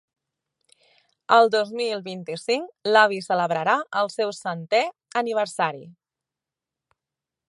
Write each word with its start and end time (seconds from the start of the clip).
El 1.35 1.49
dos 1.55 1.73
mil 1.81 2.01
vint-i-cinc, 2.07 2.73
l'avi 2.95 3.21
celebrarà 3.27 3.77
el 4.01 4.11
seu 4.15 4.33
centè 4.39 4.83
aniversari. 5.25 5.85